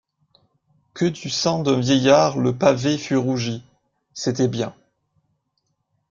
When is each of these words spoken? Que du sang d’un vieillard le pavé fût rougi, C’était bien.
Que 0.95 1.05
du 1.05 1.29
sang 1.29 1.61
d’un 1.61 1.79
vieillard 1.79 2.39
le 2.39 2.57
pavé 2.57 2.97
fût 2.97 3.17
rougi, 3.17 3.61
C’était 4.15 4.47
bien. 4.47 4.73